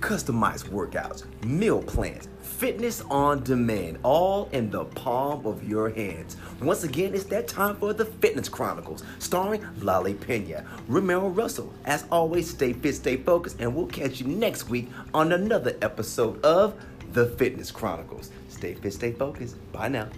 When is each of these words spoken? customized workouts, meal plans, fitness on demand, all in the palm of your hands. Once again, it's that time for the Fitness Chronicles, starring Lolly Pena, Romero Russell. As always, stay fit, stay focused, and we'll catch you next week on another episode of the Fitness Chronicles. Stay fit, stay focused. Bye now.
customized 0.00 0.68
workouts, 0.68 1.24
meal 1.44 1.82
plans, 1.82 2.28
fitness 2.40 3.02
on 3.10 3.42
demand, 3.42 3.98
all 4.02 4.48
in 4.52 4.70
the 4.70 4.84
palm 4.84 5.46
of 5.46 5.66
your 5.68 5.90
hands. 5.90 6.36
Once 6.60 6.84
again, 6.84 7.14
it's 7.14 7.24
that 7.24 7.48
time 7.48 7.76
for 7.76 7.92
the 7.92 8.04
Fitness 8.04 8.48
Chronicles, 8.48 9.04
starring 9.18 9.64
Lolly 9.80 10.14
Pena, 10.14 10.64
Romero 10.88 11.28
Russell. 11.28 11.72
As 11.84 12.04
always, 12.10 12.50
stay 12.50 12.72
fit, 12.72 12.94
stay 12.96 13.16
focused, 13.16 13.60
and 13.60 13.74
we'll 13.74 13.86
catch 13.86 14.20
you 14.20 14.26
next 14.26 14.68
week 14.68 14.88
on 15.14 15.32
another 15.32 15.76
episode 15.82 16.42
of 16.44 16.74
the 17.12 17.26
Fitness 17.26 17.70
Chronicles. 17.70 18.30
Stay 18.48 18.74
fit, 18.74 18.92
stay 18.92 19.12
focused. 19.12 19.56
Bye 19.72 19.88
now. 19.88 20.08